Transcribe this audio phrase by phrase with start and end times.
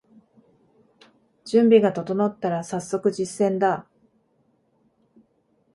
[1.45, 3.87] 準備が整ったらさっそく実践だ